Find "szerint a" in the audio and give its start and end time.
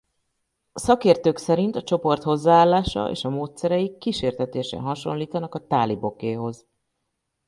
1.37-1.83